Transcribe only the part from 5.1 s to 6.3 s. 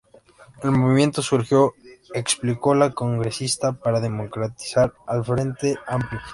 Frente Amplio".